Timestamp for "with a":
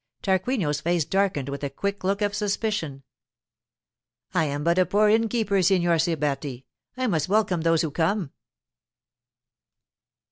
1.47-1.69